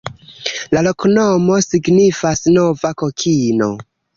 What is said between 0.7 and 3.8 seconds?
La loknomo signifas: nova-kokino.